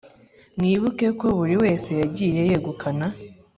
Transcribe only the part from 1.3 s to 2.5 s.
buri wese yagiye